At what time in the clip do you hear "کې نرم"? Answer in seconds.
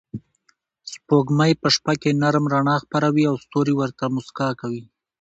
2.01-2.45